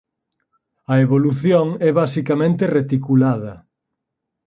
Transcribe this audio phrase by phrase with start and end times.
[0.93, 3.53] A evolución é basicamente reticulada.